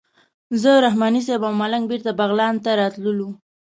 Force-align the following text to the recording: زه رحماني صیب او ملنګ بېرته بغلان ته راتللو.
زه 0.61 0.71
رحماني 0.85 1.21
صیب 1.27 1.41
او 1.47 1.53
ملنګ 1.61 1.83
بېرته 1.91 2.11
بغلان 2.19 2.55
ته 2.63 2.69
راتللو. 2.79 3.29